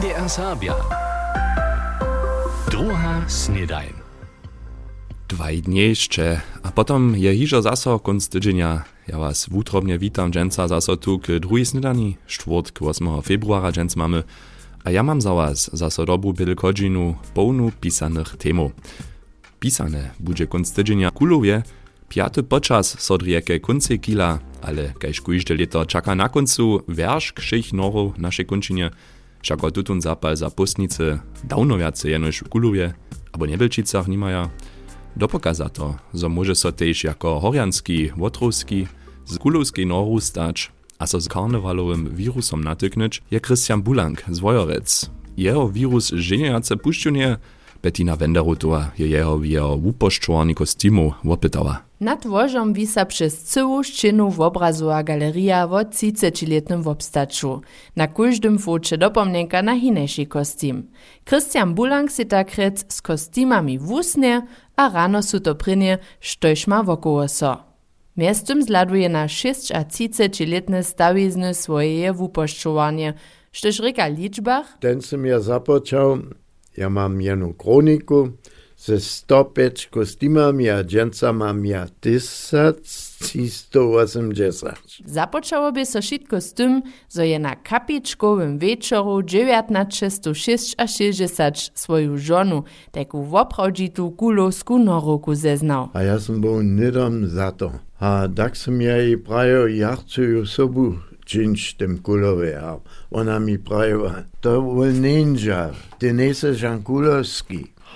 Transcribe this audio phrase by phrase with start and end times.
[0.00, 0.74] NDR Sabia.
[2.70, 3.92] Druga snedajn.
[5.62, 8.28] Dnie jeszcze, a potom je hižo zaso konc.
[9.08, 14.22] Ja was wutrobnie witam, dżęca zaso tu k drugiej snedani, czwartk 8 februara dżęc mamy,
[14.84, 18.72] a ja mam za was zaso dobu biel godzinu pełnu pisanych temów.
[19.60, 21.62] Pisane będzie konc tydzienia kulowie,
[22.08, 27.72] piaty počas so drieke kunce kila, ale kaž kujžde leto čaka na koncu verš všech
[27.72, 28.90] norov našej končinie,
[29.42, 32.94] všako tutun zapal za postnice dawno viacej jenož Kuluje,
[33.32, 34.50] abo Nebelčicach nimaja.
[35.16, 38.86] Dopoka za to, zo môže so tež jako horianský, wotrovský,
[39.26, 45.10] z Kulowskiej noru stać, a so z karnevalowym wirusom natyknąć, je Christian Bulank z Wojorec.
[45.36, 47.38] Jeho wirus ženiace pušťunie,
[47.82, 51.89] Bettina Wenderotowa je jeho w jeho wuposzczowani kostiumu wopytała.
[52.00, 57.60] Nad łożom wisa przez całą ścianę w obrazu a galeria w 30-letnym wobstaczu.
[57.96, 60.82] Na każdym focie dopomnienka na hinejszy kostium.
[61.24, 64.42] Christian Bulang si tak rec z kostiumami wusnie,
[64.76, 67.56] a rano su to prynie, štož ma wokoło so.
[68.16, 73.14] Miestem zladuje na 6 a 30-letne stawizny swoje wuposzczowanie,
[73.52, 74.78] štož reka liczbach?
[74.80, 76.18] Ten som ja započal,
[76.76, 78.28] ja mam jedną kroniku,
[78.80, 84.74] ze 105 kostymami a dżęcama ja 1180.
[85.04, 93.22] Započało by so šitko z tym, zo je na kapičkovym wieczoru 1966 swoją żonu, taką
[93.22, 95.88] woprawdzitu kulowsku noroku zeznał.
[95.92, 97.72] A ja som bol nidom za to.
[98.00, 102.62] A tak som ja jej prajo, ja chcę ju sobu czynić tym kulowe.
[102.62, 102.76] A
[103.10, 106.82] ona mi prajo, to bol ninja, ty nejseš Jan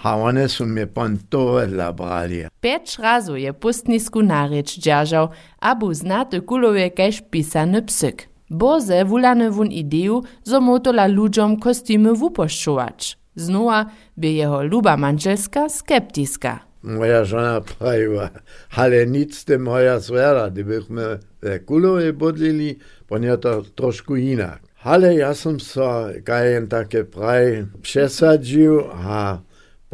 [0.05, 2.45] hawane su mi pontowe dla brali.
[2.61, 5.29] Pięć razu je pustnisku narycz dzierżał,
[5.61, 8.29] abu znaty kulowie kaś pisany psyk.
[8.51, 13.19] Boze wulane wun ideju, zo motola ludziom kostiumy wuposzczuwać.
[13.37, 16.59] Znowa by jeho luba manželska skeptiska.
[16.83, 18.29] Moja žena praviva,
[18.77, 20.97] ale nic te moja svera, kdybychom
[21.43, 22.79] ve kulovi bodlili,
[23.11, 24.61] on je to trošku inak.
[24.83, 29.41] Ale ja som sa, kaj jen také pravi, přesadžil a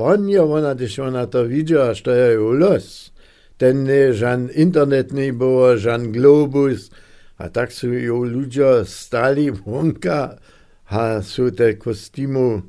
[0.00, 3.12] Ponie ona, gdyż ona to widziała, że to jest los.
[3.58, 6.90] Ten nie, żan internet nie było, żan globus,
[7.38, 10.36] a tak są ją ludzie stali wonka,
[10.86, 12.62] a są te kostiumu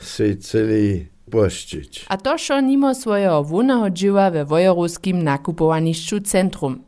[0.00, 2.06] się celi poszczyć.
[2.08, 6.84] A to šo nimo swojego wunnego dzieła we wojoruskim nakupowaniszczu centrum.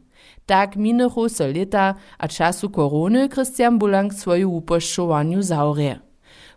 [0.46, 1.44] Tak minęło so
[2.18, 5.98] a czasu korony Christian Bulang swoju uposzczowaniu zaurie.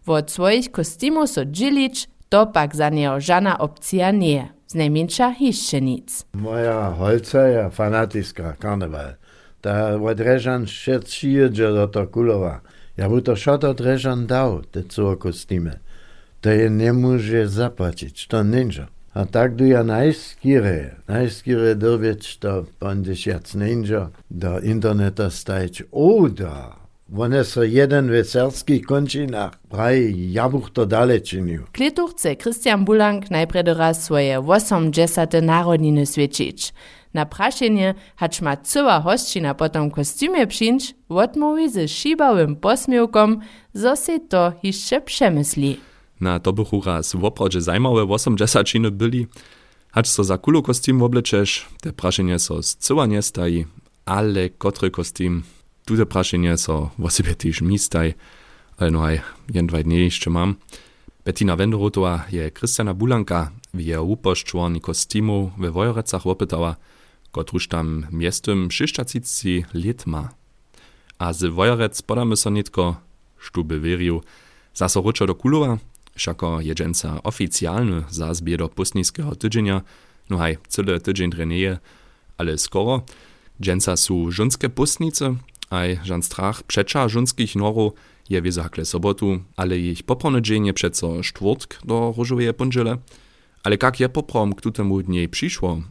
[0.06, 6.26] Wod swoich kostiumów so dzielić, to pak za niego żadna opcja nie, znajmniejsza jeszcze nic.
[6.34, 9.14] Moja holca je fanatická karneval.
[9.62, 12.60] Ta od Režan šet šijeđe do to kulova.
[12.98, 15.80] Ja bu to šot od Režan dał, te co kostymy.
[16.42, 18.88] To je nie może zapłacić, to ninja.
[19.14, 25.84] A tak du ja najskire, najskire dowiedz to pan dziesiąc ninja do interneta stajć.
[25.92, 26.76] O da,
[27.18, 31.62] one so jeden weselski končinach praji jabuch to dale činil.
[31.72, 35.34] Kletu chce Christian Bulang najprede raz swoje 80.
[35.42, 36.74] narodniny świecić.
[37.14, 43.40] Na praszenie, hacz ma cyła hosćina potom kostiumie przyjść, odmówi ze szibałym posmiewkom,
[43.74, 43.94] zo
[44.30, 45.78] to jeszcze przemysli.
[46.22, 49.28] Na to bychu raz woprawdźe zajmowe 80 byli,
[49.92, 53.66] hacz so za kulu kostium oblečeš, te praszenie so z cyła nie staji,
[54.06, 55.44] ale kotry kostium
[55.90, 58.14] Tute prašenje so vo sebe tiež mistaj,
[58.78, 60.62] ale no aj jen dvaj dní ešte mám.
[61.26, 66.78] Bettina Wenderotová je Christiana Bulanka v jeho upoščovaní kostimu ve Vojorecach opytała,
[67.34, 70.38] kotruž tam miestem 66 lit ma.
[71.18, 73.02] A z Vojorec podamy so nitko,
[73.42, 74.22] štube veriu,
[74.78, 75.82] zaso ručo do Kulova,
[76.14, 79.82] všako je dženca oficiálny zazbie do pustnického tydzienia,
[80.30, 81.82] no aj celé tydzień trenieje,
[82.38, 83.10] ale skoro,
[83.58, 87.94] dženca sú žunské pustnice, aj Jan Strach przecza żunskich norów
[88.30, 92.98] je zakle sobotu, ale ich poprone dzień przeco czwartk do różowej pondziele.
[93.64, 95.82] Ale jak je poprom k tutemu dnie przyszło,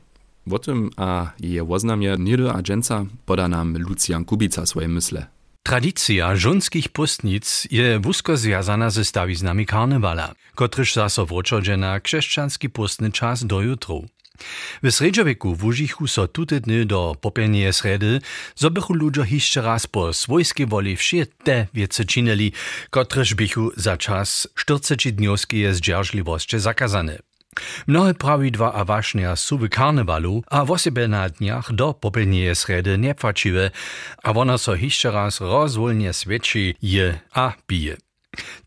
[0.51, 5.27] o tym a je oznamie niedy a dżęca poda nam Lucian Kubica swoje myśle.
[5.63, 13.13] Tradycja żonskich pustnic je wusko związana ze stawiznami karnewala, kotryż zaso wroczodże na chrześcijanski pustny
[13.13, 14.07] czas do jutru.
[14.83, 18.21] W Sredźowieku wužichu so tute dny do popelnie sredy,
[18.57, 22.53] zo bychu ludzie hišće raz po svojskiej woli wsie te wiece činili,
[22.91, 27.19] kotrež bychu za czas 40 dniowskie zdzierżliwości zakazane.
[27.87, 32.99] Mnohe prawidła a ważne są w karnewalu, a w osebe na dniach do popelnie sredy
[32.99, 33.71] nie płaciwe,
[34.23, 37.97] a ona so hišće raz rozwolnie świeci je a bije.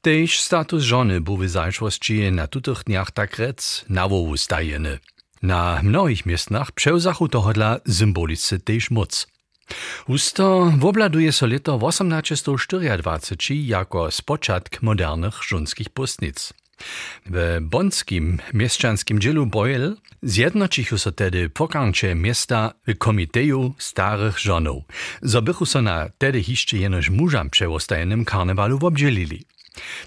[0.01, 4.99] Tež status żony był w zajszłości na tutych dniach tak rec na wołu stajeny.
[5.41, 9.27] Na mnohých miestnach převzachu tohodla symbolice tež moc.
[10.05, 16.53] Husto wobladuje so leto 1824 jako spoczatk modernych żonskich postnic.
[17.25, 24.83] W bonskim mieszczanskim dzielu Boyle zjednoczyły so tedy pokancze miasta w komiteju starych żonów,
[25.21, 29.45] zo bychu so na tedy hiszcze jenoż mużam przewostajenym karnewalu obdzielili.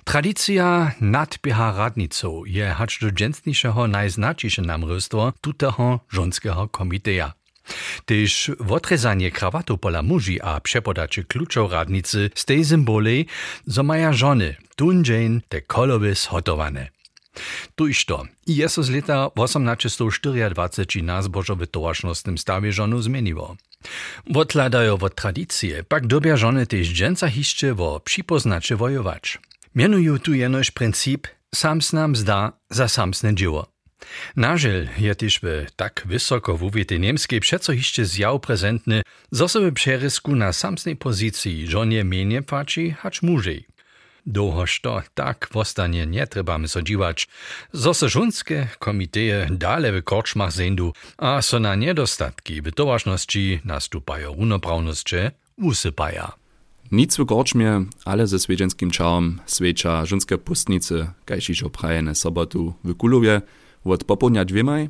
[0.04, 7.32] Tradycja nadbieha radnicą je hacz do dżęsniejszego najznaczniejsze namrystwo tuteho żonskiego komiteja.
[8.04, 13.26] Tyż wotrezanie krawatu pola muži a przepodacie kluczov radnicy z tej symboli,
[13.66, 16.88] zo maja żony tun dzień te kolowy zhotowane.
[17.76, 23.56] Tuż to, jest z lata 1824 na zbożowy towarzystwnym stawie żonu zmieniło.
[24.30, 29.38] Wotladają od tradycje, pak dobia żony też dżęca hiszcze wo przypoznacze wojować.
[29.74, 33.66] Mianują tu jenoś princip sam nam zda za samsne dzieło.
[34.36, 40.36] Nažel je tyž w tak wysoko wuwietej niemskiej przeco hiszcze zjaw prezentny, zo sobie przerysku
[40.36, 43.66] na samsnej pozycji żonie mienie paci, hacz mużej.
[44.26, 47.28] Dohoż to tak wostanie nie trebamy sodziwać,
[47.72, 54.34] zo se żunskie komiteje dale w korczmach zendu, a so na niedostatki w towarzności nastupają
[54.34, 56.43] runoprawnosće usypaja.
[56.92, 63.42] Nic korczmie, ale ze swiedzienskim czałom swiecza żunskie pustnicy, kajšišo prajene sobotu w Kulowie,
[63.84, 64.88] od popołudnia dwiemaj.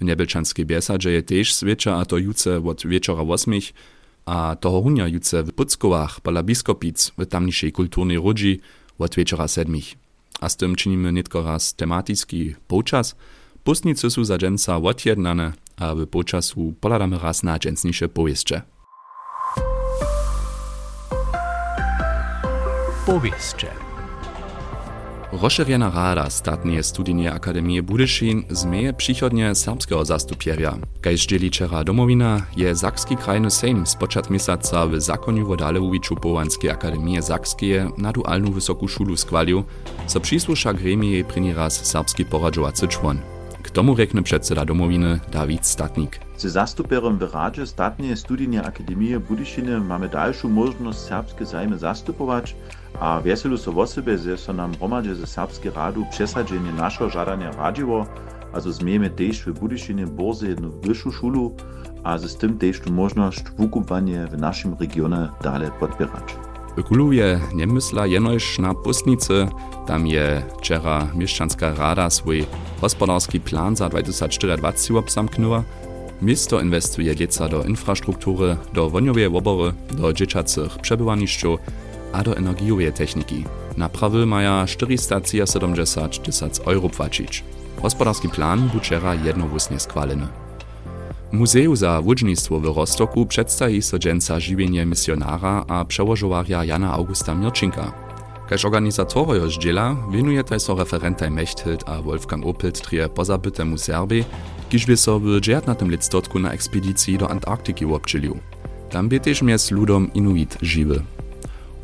[0.00, 3.72] W Niebelczanskiej biesadze je też swiecza, a to juce od wieczora osmich,
[4.26, 8.60] a toho hunia juce w Puckowach pola biskopic w tamniejszej kulturnej rodzi
[8.98, 9.94] od wieczora sedmich.
[10.40, 13.16] A z tym czynimy nitko raz tematycki počas.
[13.64, 18.62] Pustnicy są za dżęca odjednane, a w počasu poladamy raz na dżęcniejsze powieście.
[23.06, 23.68] Powieście.
[25.32, 30.78] Rozširjena rada Statnej studijnej akademie Budyšin zmeje přichodnie serbskiego zastupierja.
[31.00, 36.70] Kaž dzieli čera domowina je Zakski krajny sejm spočat misaca w zakoniu wodale uwiczu Połanskiej
[36.70, 39.64] Akademie Zakskie na dualną wysoką szulu skwalił,
[40.06, 43.35] co przysłusza gremii pryni raz serbski poradżowacy człon.
[43.76, 46.20] Tomu rekne przedseda domowiny Dawid Statnik.
[46.36, 52.56] Z zastupierem w Radzie Statnej Studijnej Akademii Budyšiny mamy dalszą możliwość serbskie zajmy zastupować,
[53.00, 58.06] a veselu so wosebe, że so nam hromadźe ze Serbskiej radu przesadzenie naszego żadania radziło,
[58.52, 61.56] a zo zmiemy też w Budyšinie borze jedną wyższą szulu,
[62.04, 66.45] a z tym też tu możność wukupowanie w naszym regionie dalej podbierać.
[66.76, 69.48] Ökoluje nie mysla jenoś na pustnicy,
[69.86, 72.46] tam je wczera mieszczanska rada swój
[72.80, 75.62] gospodarski plan za 2024 obsamknęła.
[76.22, 81.60] Miasto inwestuje dzieca do infrastruktury, do woniowej obory, do dzieciacych przebywaniszczów,
[82.12, 83.44] a do energiowej techniki.
[83.76, 87.44] Naprawy maja 470 tysięcy euro płacić.
[87.82, 90.45] Gospodarski plan był wczera jednowóznie schwalony.
[91.32, 97.92] Muzeum za wódźnictwo w Rostoku przedstawi so dżęca żywienie misjonara a przełożowaria Jana Augusta Mirczynka.
[98.48, 104.24] Kaž organizatorojo zdjela winuje taj so referentaj Mechthild a Wolfgang Opelt trije pozabytemu Serbii,
[104.70, 105.86] kiž by so w 19.
[105.86, 108.38] listotku na ekspedicji do Antarktiki obczylił.
[108.90, 111.02] Tam by też mies ludom Inuit żywy.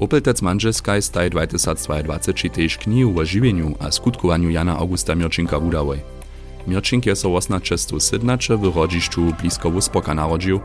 [0.00, 2.18] Opeltec Manželskaj staj 2022
[2.54, 6.21] tež knihu o žiwieniu a skutkowaniu Jana Augusta Mirczynka udałoj.
[6.66, 10.60] Mirczynk je so 1817 w rodziszczu blisko Wuspoka narodził,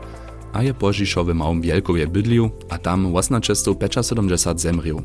[0.52, 5.02] a je požišo w małym Wielkowie bydlił, a tam 1875 zemrił.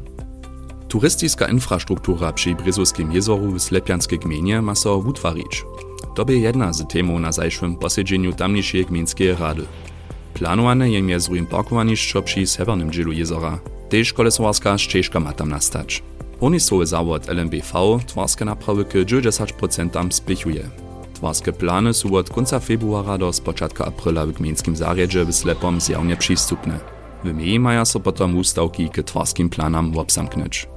[0.87, 5.63] Turystyska infrastruktura przy Bryzowskim jezoru w Slepianskiej gminie ma so utwarić.
[6.15, 9.65] To by jedna z temów na zajszłym posiedzeniu tamniejszej gminskiej rady.
[10.33, 13.59] Planowane je mierzujim parkowaniszczo przy severnym dzielu jezora,
[13.93, 16.03] Tež kolesowarska ścieżka ma tam nastać.
[16.39, 20.82] Unisowy zawód LMBV twarskie naprawy k 90% spichuje.
[21.23, 26.17] Twarskie plany są od końca februara do spoczatku aprila w gmińskim zarjedzie w Slepom zjawnie
[26.17, 26.79] przystupne.
[27.23, 30.67] W mei maja so potom ustawki k twarskim planom obsamknąć.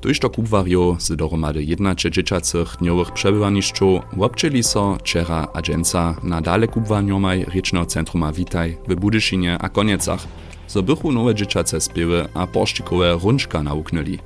[0.00, 1.12] Tuż to kubwario z
[1.56, 8.94] 11 dzieciacych dniowych przebywaniszczów obczeli so czera agenca na dale kubwaniomaj Riecznego Centruma Witaj w
[8.94, 10.26] Budyszynie a koniecach
[10.68, 14.18] zo bychu nowe dzieciace spiewy a poszczikowe rączka nauknęli.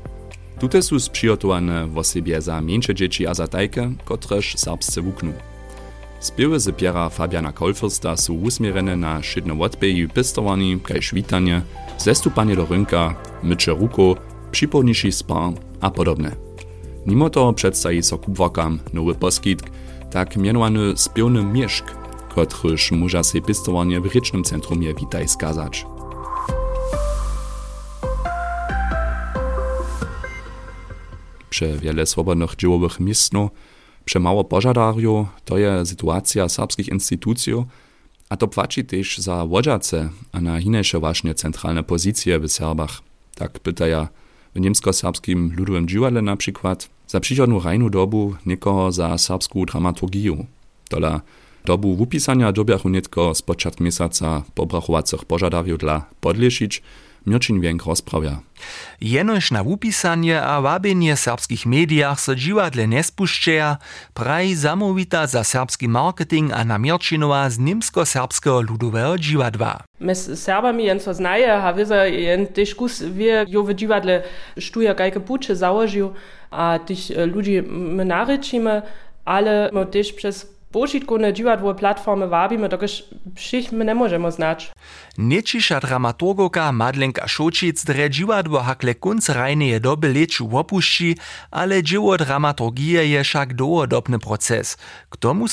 [0.64, 5.33] Tute są sprzygotowane w osobie za mniejsze dzieci a za tajke, kotreż serbsce wuknu.
[6.21, 11.62] Spiewy z piera Fabiana Kolfirsta są usmierene na szydne odbeju pistowani, kajż witanie,
[11.99, 14.16] zestupanie do rynka, mycze ruko,
[14.50, 16.37] przypomniejszy spar a podobne.
[17.06, 19.71] Mimo to przedstawi so kubwakam nowy poskitk,
[20.11, 21.85] tak mianowany spiewny mieszk,
[22.35, 25.87] kotryż może się pistowanie w rycznym centrumie witaj skazać.
[31.54, 33.50] Prze wiele swobodnych dziełowych miejsców,
[34.04, 37.54] prze mało pożadariów, to jest sytuacja serbskich instytucji,
[38.28, 43.00] a to płaci też za wodzace, a na inniejsze właśnie centralne pozycje w Serbach.
[43.34, 44.08] Tak pytaja
[44.54, 50.46] w niemsko-serbskim ludowym dziwadle na przykład za przychodną rajnu dobu nikogo za serbską dramaturgię.
[50.90, 51.20] Dola
[51.64, 56.82] dobu wupisania dobiachu nitko z początku miesiąca pobrachowacych pożadariów dla podlieszyć,
[57.26, 58.40] Mirčin Vienk rozprawia.
[59.00, 63.76] Jenož na wupisanie a wabienie serbskich mediach so dziwadle nespušćeja,
[64.14, 69.85] praj zamówita za serbski marketing a Mirčinova z nimsko-serbskiego ludowego dziwadła.
[70.00, 74.23] My z Serbami jen so znaje, a wiedzą jen też kus wie, jo w dziwadle
[74.59, 76.12] sztuja kajke pucze założył,
[76.50, 78.83] a tych ludzi my naryczimy,
[79.25, 83.04] ale my też przez požitkowne dźiwadłowe platformy wabimy, dokiż
[83.35, 84.73] všich my nie możemy znać.
[85.19, 91.16] Niečiša dramaturgoka Madlenka Šočic dre dźiwadło hakle kunc rajneje doby leczu opuści,
[91.50, 94.76] ale dzieło dramaturgije je však długodobny proces.
[95.11, 95.47] K tomu?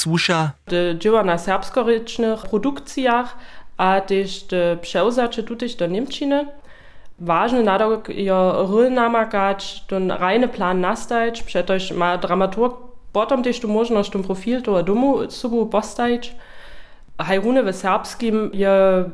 [0.68, 3.38] De dzieła na serbskorycznych produkcjach,
[3.78, 6.46] a też de przełzacze tutaj do Niemczyny.
[7.20, 13.68] Ważny nadok je ryl namakać, ten rajny plan nastać, przecież ma dramaturg Potom też tu
[13.68, 16.36] możność ten profil toho domu sobą postawić.
[17.18, 18.72] Hajrune w serbskim je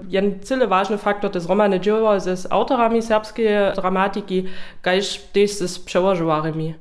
[0.10, 4.44] jeden cyle ważny faktor to zromane dzieło z autorami serbskiej dramatyki,
[4.82, 6.74] kajż też z przełożowarami.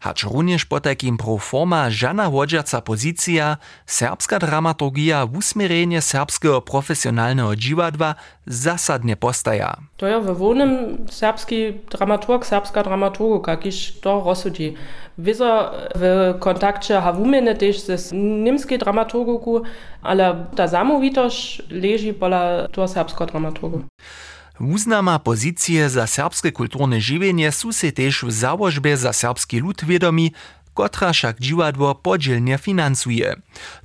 [0.00, 8.14] Hacz również po takim proforma żana wodžiaca pozycja, serbska dramaturgia w usmierenie serbskiego profesjonalnego dziwadła
[8.46, 9.76] zasadnie postaja.
[9.96, 14.74] To je w wonym serbski dramaturg, serbska dramaturga, kiż to rozsudzi.
[15.18, 18.12] Wieso w kontakcie hawumene też z
[18.44, 19.62] niemskiej dramaturgu,
[20.02, 23.82] ale ta samowitość leży pola to serbskiego dramaturgu.
[24.60, 30.32] Wuznama pozycje za serbskie kulturne żywienie su se też w założbie za serbski lud wiadomi,
[30.74, 31.36] kotra však
[32.58, 33.36] finansuje.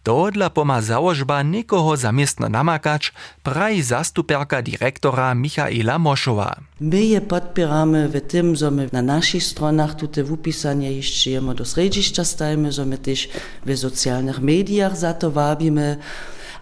[0.04, 3.14] To dla poma założba nikogo zamiestno namakać,
[3.44, 6.56] praj zastuperka dyrektora Michaela Moszowa.
[6.80, 11.66] My je podpieramy w tym, że my na naszych stronach tutaj wupisanie jeszcze jemy do
[11.66, 13.30] sredziszcza stajemy, że my też
[13.66, 15.98] w socjalnych mediach za to wabimy,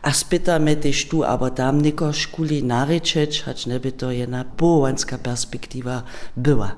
[0.02, 6.04] a spytamy też tu, albo tam niko szkuli naryczeć, choć neby to jedna połąska perspektywa
[6.38, 6.76] była.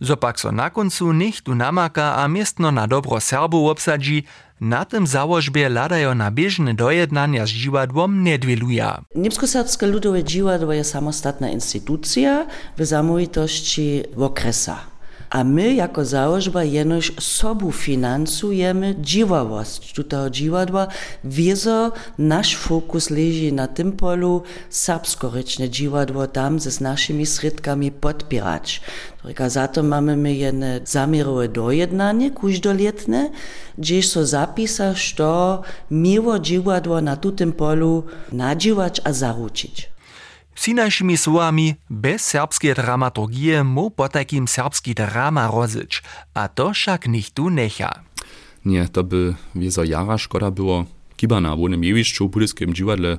[0.00, 4.24] Zopak so na koncu niech tu namaka a miestno na dobro Serbów obsadzi,
[4.60, 9.04] na tym założbie ladają na bieżne dojednania z dziwadłom nie dwieluja.
[9.14, 12.46] Niemsko-serbskie ludowe dziwadło jest samostatna instytucja
[12.78, 14.95] w zamówitości okresa.
[15.36, 20.86] A my jako założba jenoż sobu finansujemy dziwawość tego dziwadła,
[21.24, 28.80] wiezo nasz fokus leży na tym polu serbskoryczne dziwadło tam z naszymi środkami podpierać.
[29.22, 33.30] Tylko za to mamy my jedne zamierowe dojednanie kuźdoletne,
[33.78, 39.95] gdzieś so zapisa, što miło dziwadło na tym polu nadziwać a zaručić.
[40.56, 44.46] Wsi naszymi słowami, bez serbskiej dramaturgie mu po takim
[44.96, 46.02] drama rozyć,
[46.34, 48.02] a to však niech tu necha.
[48.64, 50.84] Nie, to by wiezo jara szkoda było.
[51.16, 53.18] Kiba na wonym jewiszczu, budyskim dziwadle,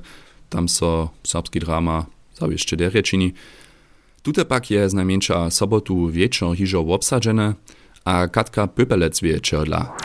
[0.49, 3.33] tam so serbski drama zawieszcze derečini.
[4.21, 7.53] Tute pak je znajmniejsza sobotu wieczor hiżo obsadzene,
[8.05, 9.97] a Katka Pöpelec wie czerdla.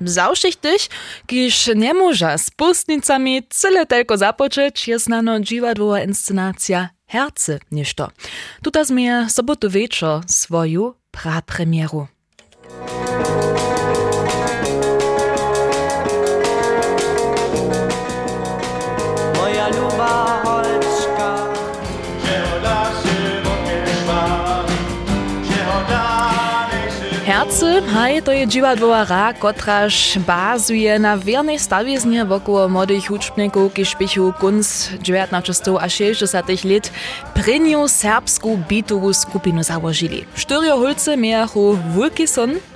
[0.00, 0.82] Zawszychtych,
[1.26, 8.10] kiż nie może z pustnicami cyle tylko zapocząć, jest nano dziwadłowa inscenacja Herce niż to.
[8.62, 12.06] Tuta zmie sobotu wieczor swoją prapremieru.
[19.36, 21.48] Moja luba Holczka,
[27.38, 33.94] Herce, haj, to je dziwadłowa ra, kotraż bazuje na wiernej stawiznie wokoło młodych uczbników, kiż
[33.94, 36.90] pichu kunst 19 a 60 lat
[37.34, 40.24] prynju serbską bitową skupinu założyli.
[40.34, 42.26] Czterio hulce miachu wulki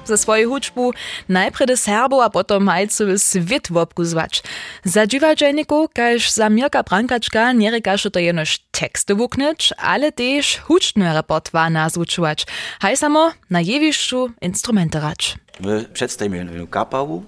[0.06, 0.92] son ze swojej huczbu
[1.28, 2.70] najpierw Serbów, a potom
[3.16, 4.42] świat wobkuzwać.
[4.84, 11.14] Za dziwadżeników, każ za Mirka Brankaczka nie rekasze to jenoż teksty wuknyć, ale też huczny
[11.14, 12.46] repertoar nazwučować.
[12.80, 15.38] Haj samo na jewiszczu instrumenty rać.
[15.60, 17.24] My przedstawimy kapału,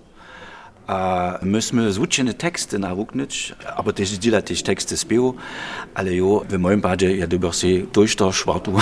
[0.86, 5.34] a myśmy zvučene teksty nawuknąć, aber też dziela też teksty śpiewu,
[5.94, 8.72] ale jo, w moim padzie ja dober się durch to szwartu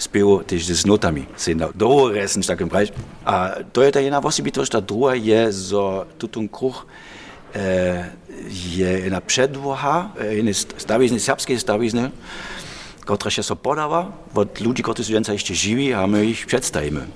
[0.00, 1.26] śpiewu też z notami.
[1.36, 2.92] Se na doło resen tak im Bereich.
[3.24, 6.86] A to je ta jedna osobitość, ta druga je, że tutun kruch.
[8.76, 12.10] Je na przedwoha, e, je stawizny, serbskie stawizny,
[13.00, 17.06] które się so podawa od ludzi, którzy jeszcze żywi, a my ich przedstawimy.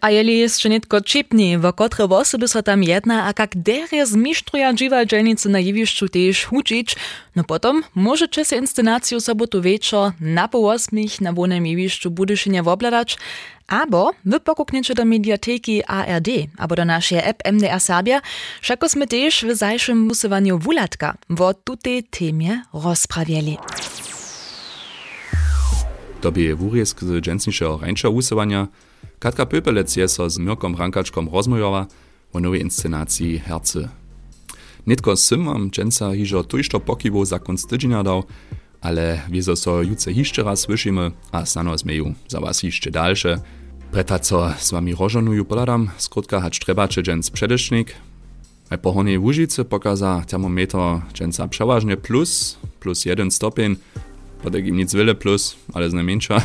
[0.00, 4.72] A jeli jeszcze nitko čipni, wo kotre osoby so tam jedna, a kak derje zmištruja
[4.72, 6.96] dživađelnice na jevišću tež hučić,
[7.34, 10.58] no potom możecie se inscenaciju sobotu večer na po
[11.20, 13.16] na wonem jevišću Budyšinja wobladać,
[13.66, 18.20] abo wy pokukniecie do mediateki ARD, abo do naszej app MDR Sabia,
[18.62, 20.10] szako sme tež w zajszym
[20.58, 23.58] wulatka, wo tutej temie rozprawieli.
[26.20, 28.08] Tobie wurjesk z dżęsniszego rańcza
[29.18, 31.86] Katka Pöpelec je z Mirkom Rankačkom rozmojova
[32.32, 33.88] o nowej inscenacji Herce.
[34.86, 36.12] Nitko sym mam dżęca
[36.48, 37.40] tujšto pokiwo za
[38.80, 43.40] ale wieso so juce hiszcze raz słyszymy, a stano zmeju za was hiszcze dalsze.
[43.90, 47.94] Preta co z wami rożonuju poladam, skrótka hać trebacze dżęc przedesznik.
[48.70, 50.78] A po honej Łużycy pokaza termometr
[51.12, 53.76] dżęca przeważnie plus, plus jeden stopień,
[54.42, 56.42] potek im nic wiele plus, ale znajmniejsza,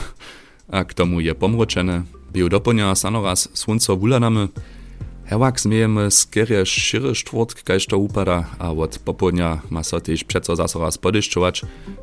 [0.72, 4.48] a k tomu je pomroczene, Bio doplňa sanoraz słonco wulanamy.
[5.26, 10.56] Hewak zmiejemy skierie szyry sztwórtk, kajż to upada, a od popołudnia ma so też przeco
[10.56, 11.62] zase raz podyszczować,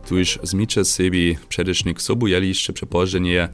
[0.08, 3.48] tuż zmicze sebi przedysznik sobu jeliście przepożenie.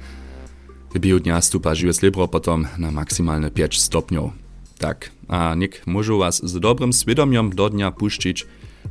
[0.95, 4.33] W bio dnia stupa żywe slibro potom na maksymalne 5 stopniów.
[4.79, 8.47] Tak, a nikt może was z dobrym świadomiom do dnia puścić.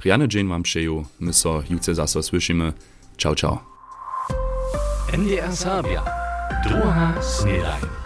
[0.06, 2.74] Riany dzień wam przeju, my so jutce słyszymy.
[3.18, 3.60] Ciao, ciao.
[5.14, 6.23] NDR Sabia.
[6.64, 8.03] Druga snedaj.